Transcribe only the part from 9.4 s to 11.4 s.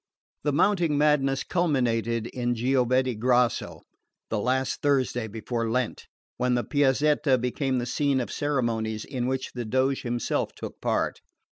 the Doge himself took part.